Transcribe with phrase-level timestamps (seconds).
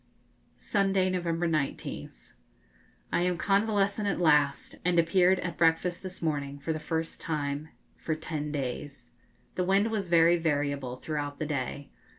[0.57, 2.31] Sunday, November 19th.
[3.13, 7.69] I am convalescent at last, and appeared at breakfast this morning for the first time
[7.97, 9.11] for ten days.
[9.53, 11.91] The wind was very variable throughout the day.